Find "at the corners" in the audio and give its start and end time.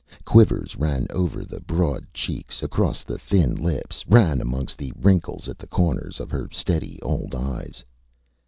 5.47-6.19